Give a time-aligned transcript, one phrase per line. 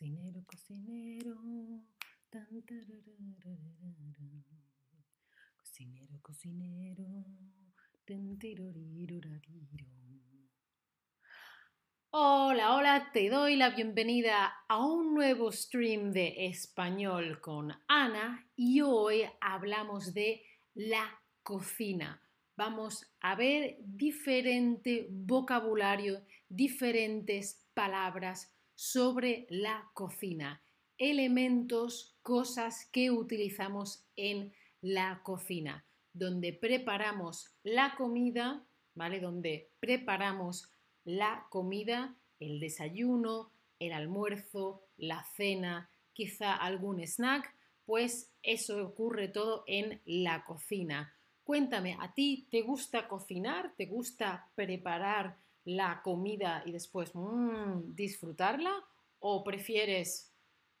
[0.00, 1.36] Cocinero, cocinero.
[2.30, 2.46] tan,
[5.58, 7.04] Cocinero, cocinero.
[12.12, 18.80] Hola, hola, te doy la bienvenida a un nuevo stream de español con Ana y
[18.80, 20.42] hoy hablamos de
[20.72, 22.26] la cocina.
[22.56, 30.62] Vamos a ver diferente vocabulario, diferentes palabras sobre la cocina,
[30.96, 35.84] elementos, cosas que utilizamos en la cocina,
[36.14, 39.20] donde preparamos la comida, ¿vale?
[39.20, 40.72] Donde preparamos
[41.04, 47.54] la comida, el desayuno, el almuerzo, la cena, quizá algún snack,
[47.84, 51.14] pues eso ocurre todo en la cocina.
[51.44, 53.74] Cuéntame, ¿a ti te gusta cocinar?
[53.76, 58.72] ¿Te gusta preparar la comida y después mmm, disfrutarla
[59.18, 60.32] o prefieres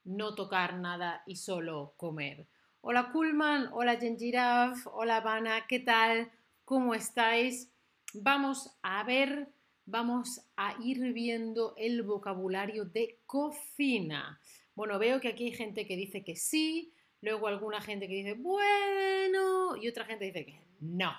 [0.04, 2.46] no tocar nada y solo comer?
[2.82, 6.30] Hola Kulman, hola Gengiraf, hola Vana, ¿qué tal?
[6.64, 7.70] ¿Cómo estáis?
[8.14, 9.48] Vamos a ver,
[9.84, 14.40] vamos a ir viendo el vocabulario de cocina.
[14.74, 18.34] Bueno, veo que aquí hay gente que dice que sí, luego alguna gente que dice
[18.34, 21.12] bueno y otra gente dice que no.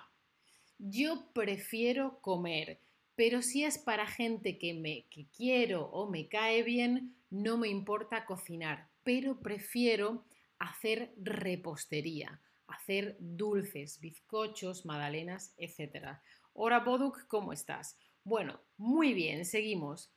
[0.80, 2.80] Yo prefiero comer.
[3.16, 7.70] Pero si es para gente que, me, que quiero o me cae bien, no me
[7.70, 10.26] importa cocinar, pero prefiero
[10.60, 16.20] hacer repostería, hacer dulces, bizcochos, magdalenas, etc.
[16.54, 17.98] Hola Boduk, ¿cómo estás?
[18.24, 20.12] Bueno, muy bien, seguimos.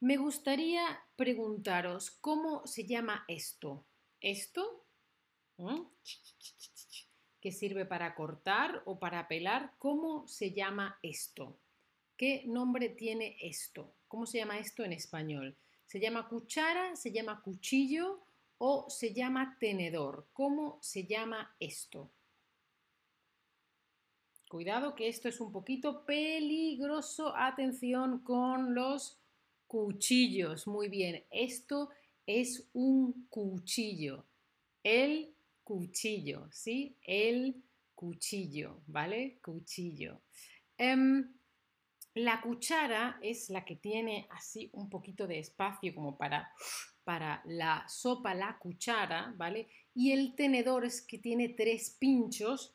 [0.00, 3.86] Me gustaría preguntaros cómo se llama esto.
[4.20, 4.84] ¿Esto?
[5.56, 5.82] ¿Mm?
[7.40, 9.74] ¿Que sirve para cortar o para pelar?
[9.78, 11.58] ¿Cómo se llama esto?
[12.18, 13.94] ¿Qué nombre tiene esto?
[14.08, 15.56] ¿Cómo se llama esto en español?
[15.86, 16.96] ¿Se llama cuchara?
[16.96, 18.24] ¿Se llama cuchillo?
[18.58, 20.26] ¿O se llama tenedor?
[20.32, 22.10] ¿Cómo se llama esto?
[24.48, 27.32] Cuidado que esto es un poquito peligroso.
[27.36, 29.20] Atención con los
[29.68, 30.66] cuchillos.
[30.66, 31.90] Muy bien, esto
[32.26, 34.24] es un cuchillo.
[34.82, 36.96] El cuchillo, ¿sí?
[37.02, 37.62] El
[37.94, 39.38] cuchillo, ¿vale?
[39.40, 40.20] Cuchillo.
[40.76, 41.37] Em,
[42.18, 46.52] la cuchara es la que tiene así un poquito de espacio como para,
[47.04, 49.68] para la sopa, la cuchara, ¿vale?
[49.94, 52.74] Y el tenedor es que tiene tres pinchos.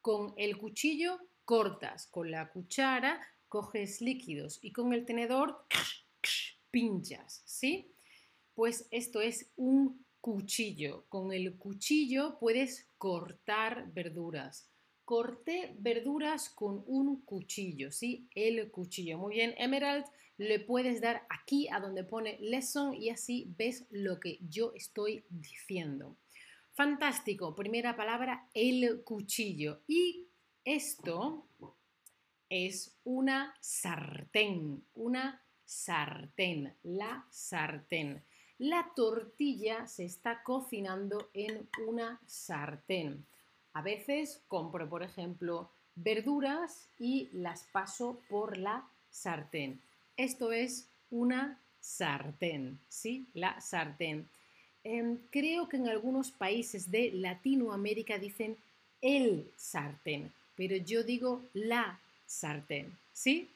[0.00, 5.66] Con el cuchillo cortas, con la cuchara coges líquidos y con el tenedor
[6.70, 7.92] pinchas, ¿sí?
[8.54, 11.06] Pues esto es un cuchillo.
[11.08, 14.70] Con el cuchillo puedes cortar verduras
[15.10, 18.28] corté verduras con un cuchillo, ¿sí?
[18.32, 19.18] El cuchillo.
[19.18, 20.04] Muy bien, Emerald,
[20.38, 25.24] le puedes dar aquí a donde pone lesson y así ves lo que yo estoy
[25.28, 26.16] diciendo.
[26.74, 29.80] Fantástico, primera palabra, el cuchillo.
[29.88, 30.28] Y
[30.64, 31.44] esto
[32.48, 38.22] es una sartén, una sartén, la sartén.
[38.58, 43.26] La tortilla se está cocinando en una sartén.
[43.72, 49.80] A veces compro, por ejemplo, verduras y las paso por la sartén.
[50.16, 53.26] Esto es una sartén, ¿sí?
[53.34, 54.28] La sartén.
[54.82, 58.56] Em, creo que en algunos países de Latinoamérica dicen
[59.00, 63.48] el sartén, pero yo digo la sartén, ¿sí?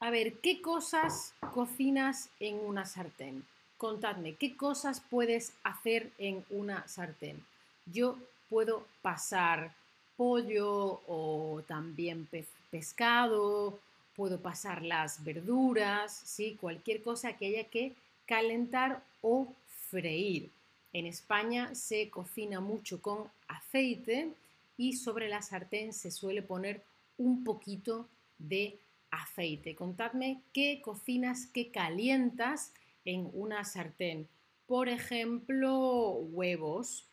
[0.00, 3.44] A ver, ¿qué cosas cocinas en una sartén?
[3.76, 7.44] Contadme, ¿qué cosas puedes hacer en una sartén?
[7.86, 8.18] Yo
[8.52, 9.74] puedo pasar
[10.14, 12.28] pollo o también
[12.70, 13.80] pescado,
[14.14, 16.58] puedo pasar las verduras, ¿sí?
[16.60, 17.94] cualquier cosa que haya que
[18.26, 19.48] calentar o
[19.88, 20.50] freír.
[20.92, 24.28] En España se cocina mucho con aceite
[24.76, 26.82] y sobre la sartén se suele poner
[27.16, 28.76] un poquito de
[29.10, 29.74] aceite.
[29.74, 32.74] Contadme qué cocinas, qué calientas
[33.06, 34.28] en una sartén.
[34.66, 37.06] Por ejemplo, huevos,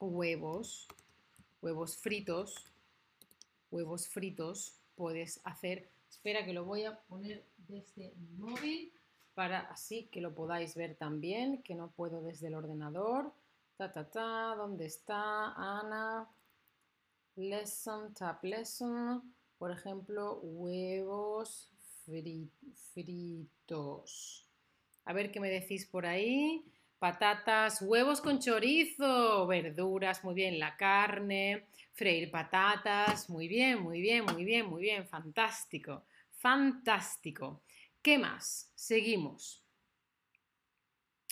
[0.00, 0.88] huevos,
[1.62, 2.66] huevos fritos,
[3.70, 5.88] huevos fritos puedes hacer.
[6.08, 8.92] Espera que lo voy a poner desde mi móvil
[9.34, 13.32] para así que lo podáis ver también, que no puedo desde el ordenador.
[13.76, 16.28] Ta, ta, ta, ¿dónde está Ana?
[17.36, 19.32] Lesson, tap lesson.
[19.58, 21.70] Por ejemplo, huevos
[22.92, 24.44] fritos.
[25.04, 26.64] A ver qué me decís por ahí
[26.98, 34.24] patatas, huevos con chorizo, verduras, muy bien, la carne, freír patatas, muy bien, muy bien,
[34.24, 37.62] muy bien, muy bien, fantástico, fantástico.
[38.02, 38.72] ¿Qué más?
[38.74, 39.64] Seguimos.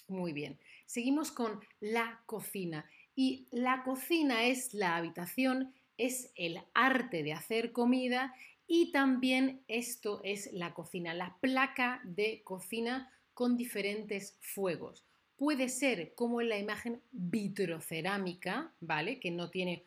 [0.08, 0.58] Muy bien.
[0.86, 2.88] Seguimos con la cocina.
[3.14, 8.34] Y la cocina es la habitación, es el arte de hacer comida
[8.66, 15.05] y también esto es la cocina, la placa de cocina con diferentes fuegos.
[15.36, 19.20] Puede ser como en la imagen vitrocerámica, ¿vale?
[19.20, 19.84] Que no tiene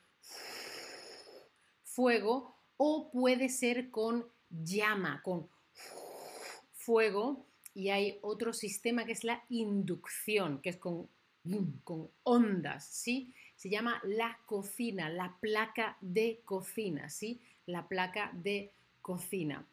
[1.84, 5.50] fuego, o puede ser con llama, con
[6.74, 11.10] fuego, y hay otro sistema que es la inducción, que es con,
[11.84, 13.34] con ondas, ¿sí?
[13.56, 17.42] Se llama la cocina, la placa de cocina, ¿sí?
[17.66, 19.66] La placa de cocina.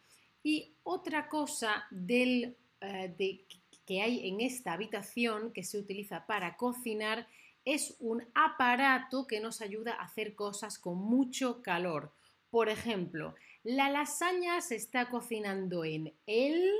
[0.42, 3.44] Y otra cosa del, eh, de,
[3.86, 7.28] que hay en esta habitación que se utiliza para cocinar
[7.64, 12.12] es un aparato que nos ayuda a hacer cosas con mucho calor.
[12.50, 13.34] Por ejemplo,
[13.64, 16.70] la lasaña se está cocinando en el...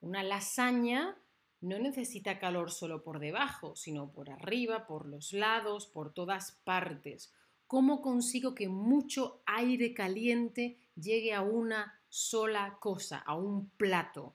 [0.00, 1.16] Una lasaña
[1.62, 7.32] no necesita calor solo por debajo, sino por arriba, por los lados, por todas partes.
[7.66, 14.34] ¿Cómo consigo que mucho aire caliente llegue a una sola cosa, a un plato?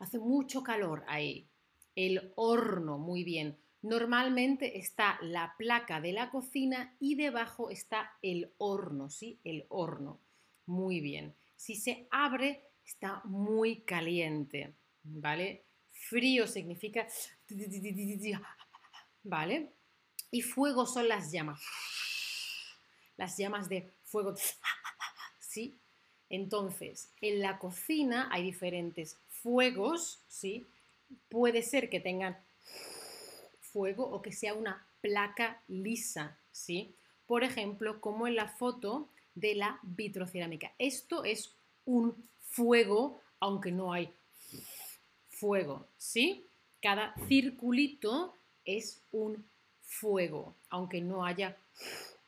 [0.00, 1.46] Hace mucho calor ahí.
[1.94, 3.58] El horno, muy bien.
[3.82, 9.38] Normalmente está la placa de la cocina y debajo está el horno, ¿sí?
[9.44, 10.18] El horno.
[10.66, 11.34] Muy bien.
[11.54, 15.64] Si se abre, está muy caliente, ¿vale?
[15.92, 17.06] Frío significa...
[19.22, 19.74] ¿Vale?
[20.30, 21.60] Y fuego son las llamas.
[23.18, 24.34] Las llamas de fuego.
[25.38, 25.78] ¿Sí?
[26.30, 30.66] Entonces, en la cocina hay diferentes fuegos, ¿sí?
[31.28, 32.36] Puede ser que tengan
[33.60, 36.94] fuego o que sea una placa lisa, ¿sí?
[37.26, 40.72] Por ejemplo, como en la foto de la vitrocerámica.
[40.78, 41.52] Esto es
[41.84, 44.12] un fuego, aunque no hay
[45.28, 46.44] fuego, ¿sí?
[46.82, 48.34] Cada circulito
[48.64, 49.44] es un
[49.82, 51.56] fuego, aunque no haya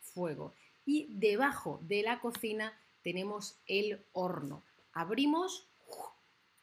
[0.01, 0.55] fuego.
[0.85, 4.63] Y debajo de la cocina tenemos el horno.
[4.93, 5.67] Abrimos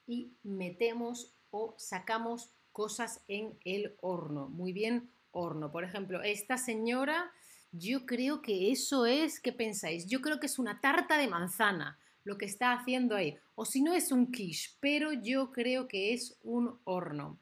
[0.09, 4.50] y metemos o sacamos cosas en el horno.
[4.50, 5.71] Muy bien, horno.
[5.71, 7.31] Por ejemplo, esta señora,
[7.71, 10.07] yo creo que eso es, ¿qué pensáis?
[10.07, 13.38] Yo creo que es una tarta de manzana lo que está haciendo ahí.
[13.53, 17.38] O si no es un quiche, pero yo creo que es un horno.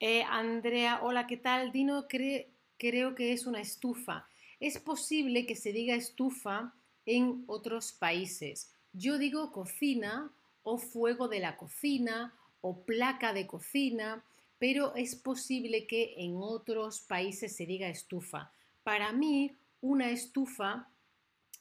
[0.00, 1.70] Eh, Andrea, hola, ¿qué tal?
[1.70, 4.28] Dino, creo que es una estufa.
[4.58, 6.74] Es posible que se diga estufa
[7.06, 8.72] en otros países.
[8.92, 10.32] Yo digo cocina
[10.68, 14.24] o fuego de la cocina o placa de cocina,
[14.58, 18.52] pero es posible que en otros países se diga estufa.
[18.82, 20.88] Para mí, una estufa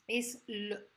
[0.08, 0.44] es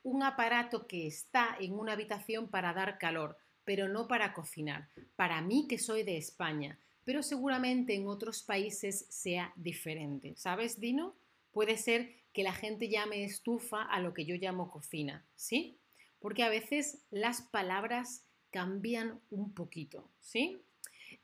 [0.02, 4.88] un aparato que está en una habitación para dar calor, pero no para cocinar.
[5.14, 10.34] Para mí, que soy de España, pero seguramente en otros países sea diferente.
[10.36, 11.14] ¿Sabes, Dino?
[11.52, 15.80] Puede ser que la gente llame estufa a lo que yo llamo cocina, ¿sí?
[16.20, 20.62] Porque a veces las palabras cambian un poquito, ¿sí?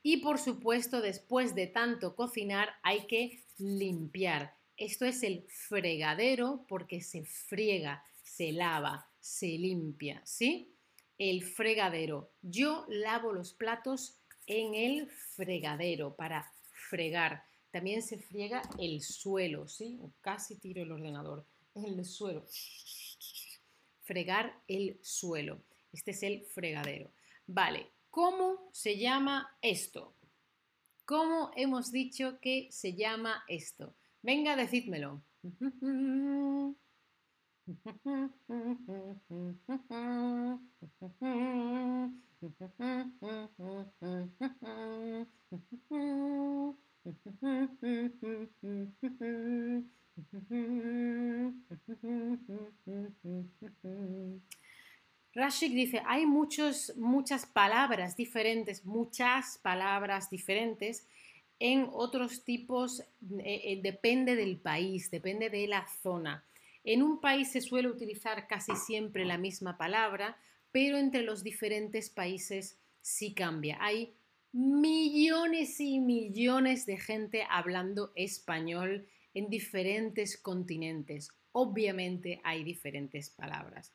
[0.03, 4.55] Y por supuesto, después de tanto cocinar, hay que limpiar.
[4.75, 10.73] Esto es el fregadero porque se friega, se lava, se limpia, ¿sí?
[11.17, 12.31] El fregadero.
[12.41, 16.51] Yo lavo los platos en el fregadero para
[16.89, 17.43] fregar.
[17.71, 19.99] También se friega el suelo, ¿sí?
[20.21, 21.45] casi tiro el ordenador.
[21.75, 22.45] El suelo
[24.07, 25.61] fregar el suelo.
[25.91, 27.11] Este es el fregadero.
[27.45, 30.15] Vale, ¿cómo se llama esto?
[31.05, 33.95] ¿Cómo hemos dicho que se llama esto?
[34.23, 35.21] Venga, decídmelo.
[55.49, 61.07] Dice, hay muchos, muchas palabras diferentes, muchas palabras diferentes
[61.59, 63.05] en otros tipos, eh,
[63.63, 66.43] eh, depende del país, depende de la zona.
[66.83, 70.37] En un país se suele utilizar casi siempre la misma palabra,
[70.71, 73.77] pero entre los diferentes países sí cambia.
[73.79, 74.13] Hay
[74.51, 81.29] millones y millones de gente hablando español en diferentes continentes.
[81.53, 83.93] Obviamente hay diferentes palabras.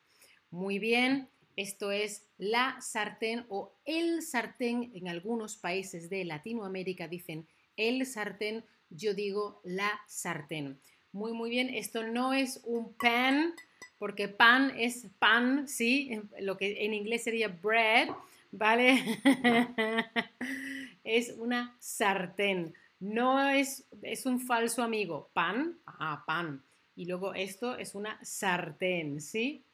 [0.50, 4.90] Muy bien, esto es la sartén o el sartén.
[4.94, 10.78] En algunos países de Latinoamérica dicen el sartén, yo digo la sartén.
[11.12, 13.54] Muy, muy bien, esto no es un pan,
[13.98, 16.20] porque pan es pan, ¿sí?
[16.40, 18.08] Lo que en inglés sería bread,
[18.50, 19.20] ¿vale?
[21.04, 22.74] es una sartén.
[22.98, 25.28] No es, es un falso amigo.
[25.32, 26.62] Pan, ah, pan.
[26.94, 29.64] Y luego esto es una sartén, ¿sí?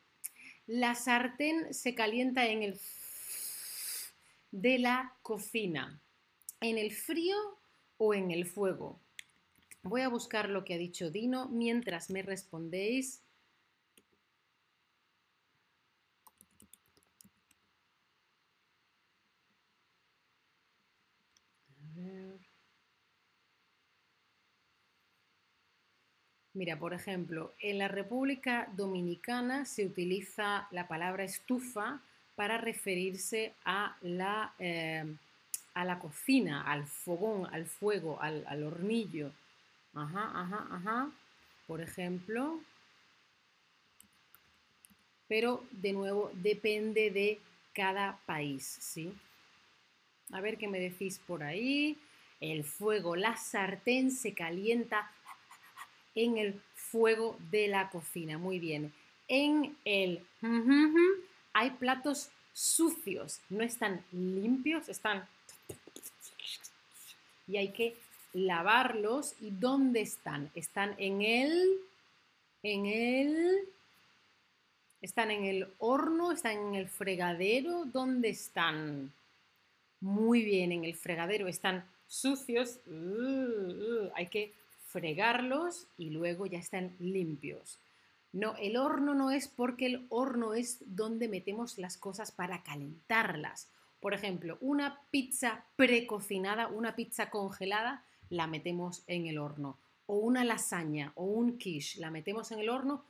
[0.68, 2.78] La sartén se calienta en el
[4.50, 5.98] de la cocina.
[6.60, 7.36] ¿En el frío
[7.96, 9.00] o en el fuego?
[9.82, 13.22] Voy a buscar lo que ha dicho Dino mientras me respondéis.
[26.58, 32.00] Mira, por ejemplo, en la República Dominicana se utiliza la palabra estufa
[32.34, 35.04] para referirse a la, eh,
[35.74, 39.30] a la cocina, al fogón, al fuego, al, al hornillo.
[39.94, 41.10] Ajá, ajá, ajá.
[41.68, 42.58] Por ejemplo.
[45.28, 47.38] Pero de nuevo depende de
[47.72, 49.14] cada país, ¿sí?
[50.32, 51.96] A ver qué me decís por ahí.
[52.40, 55.12] El fuego, la sartén se calienta
[56.24, 58.38] en el fuego de la cocina.
[58.38, 58.92] Muy bien.
[59.28, 60.24] En el
[61.52, 65.26] hay platos sucios, no están limpios, están...
[67.46, 67.96] Y hay que
[68.32, 69.34] lavarlos.
[69.40, 70.50] ¿Y dónde están?
[70.54, 71.78] Están en el...
[72.62, 73.68] En el...
[75.00, 76.32] ¿Están en el horno?
[76.32, 77.84] ¿Están en el fregadero?
[77.86, 79.12] ¿Dónde están?
[80.00, 82.78] Muy bien, en el fregadero están sucios.
[82.86, 84.52] Uh, uh, hay que
[84.88, 87.78] fregarlos y luego ya están limpios.
[88.32, 93.70] No, el horno no es porque el horno es donde metemos las cosas para calentarlas.
[94.00, 99.78] Por ejemplo, una pizza precocinada, una pizza congelada, la metemos en el horno.
[100.06, 103.04] O una lasaña o un quiche, la metemos en el horno,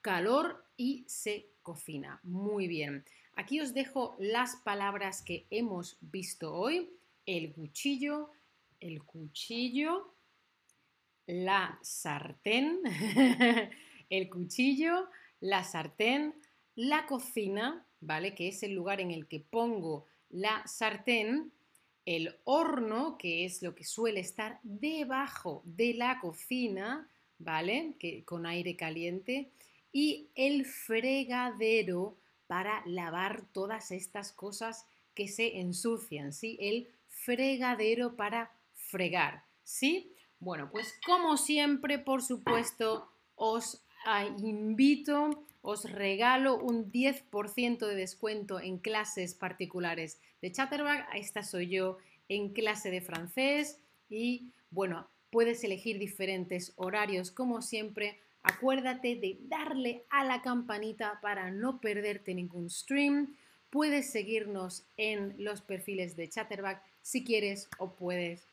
[0.00, 2.20] calor y se cocina.
[2.22, 3.04] Muy bien.
[3.34, 6.90] Aquí os dejo las palabras que hemos visto hoy.
[7.26, 8.30] El cuchillo,
[8.80, 10.14] el cuchillo,
[11.28, 12.80] la sartén,
[14.10, 15.08] el cuchillo,
[15.40, 16.34] la sartén,
[16.74, 18.34] la cocina, ¿vale?
[18.34, 21.52] Que es el lugar en el que pongo la sartén,
[22.06, 27.06] el horno, que es lo que suele estar debajo de la cocina,
[27.38, 27.94] ¿vale?
[27.98, 29.50] Que, con aire caliente,
[29.92, 32.16] y el fregadero
[32.46, 36.56] para lavar todas estas cosas que se ensucian, ¿sí?
[36.58, 40.14] El fregadero para fregar, ¿sí?
[40.40, 43.82] Bueno, pues como siempre, por supuesto, os
[44.38, 51.08] invito, os regalo un 10% de descuento en clases particulares de Chatterbag.
[51.14, 58.18] Esta soy yo en clase de francés y bueno, puedes elegir diferentes horarios como siempre.
[58.42, 63.36] Acuérdate de darle a la campanita para no perderte ningún stream.
[63.70, 68.46] Puedes seguirnos en los perfiles de Chatterbag si quieres o puedes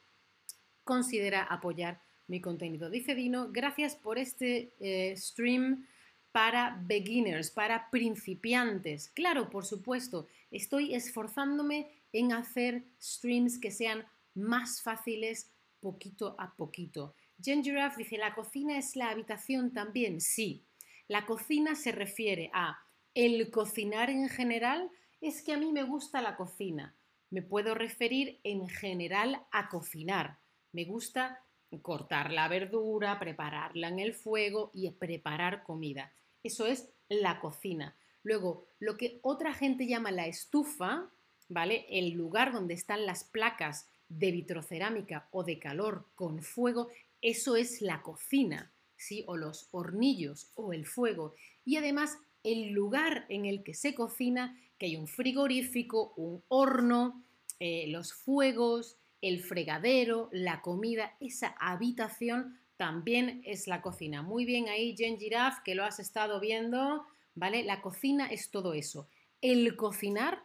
[0.86, 2.90] considera apoyar mi contenido.
[2.90, 5.86] Dice Dino, gracias por este eh, stream
[6.32, 9.10] para beginners, para principiantes.
[9.10, 17.14] Claro, por supuesto, estoy esforzándome en hacer streams que sean más fáciles poquito a poquito.
[17.42, 20.22] Jen Giraffe dice, ¿la cocina es la habitación también?
[20.22, 20.64] Sí.
[21.08, 22.80] La cocina se refiere a
[23.14, 24.90] el cocinar en general.
[25.22, 26.96] Es que a mí me gusta la cocina.
[27.30, 30.40] Me puedo referir en general a cocinar.
[30.76, 31.42] Me gusta
[31.82, 36.12] cortar la verdura, prepararla en el fuego y preparar comida.
[36.44, 37.96] Eso es la cocina.
[38.24, 41.10] Luego, lo que otra gente llama la estufa,
[41.48, 41.86] ¿vale?
[41.90, 46.90] El lugar donde están las placas de vitrocerámica o de calor con fuego,
[47.22, 49.24] eso es la cocina, ¿sí?
[49.28, 51.36] O los hornillos o el fuego.
[51.64, 57.24] Y además, el lugar en el que se cocina, que hay un frigorífico, un horno,
[57.62, 64.22] eh, los fuegos, el fregadero, la comida, esa habitación también es la cocina.
[64.22, 67.04] Muy bien ahí, Jen Giraffe, que lo has estado viendo,
[67.34, 67.64] ¿vale?
[67.64, 69.10] La cocina es todo eso.
[69.42, 70.44] El cocinar,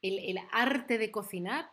[0.00, 1.70] el, el arte de cocinar,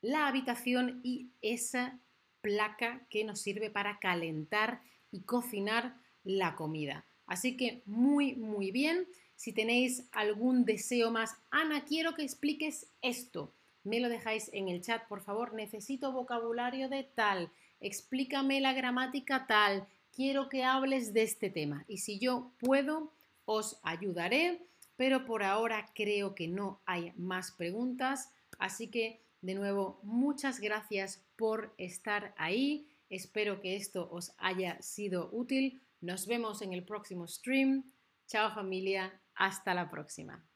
[0.00, 1.98] la habitación y esa
[2.42, 7.06] placa que nos sirve para calentar y cocinar la comida.
[7.26, 9.08] Así que muy, muy bien.
[9.34, 13.52] Si tenéis algún deseo más, Ana, quiero que expliques esto
[13.84, 15.54] me lo dejáis en el chat, por favor.
[15.54, 21.84] Necesito vocabulario de tal, explícame la gramática tal, quiero que hables de este tema.
[21.88, 23.12] Y si yo puedo,
[23.44, 24.62] os ayudaré,
[24.96, 28.30] pero por ahora creo que no hay más preguntas.
[28.58, 32.86] Así que, de nuevo, muchas gracias por estar ahí.
[33.10, 35.82] Espero que esto os haya sido útil.
[36.00, 37.84] Nos vemos en el próximo stream.
[38.26, 40.51] Chao familia, hasta la próxima.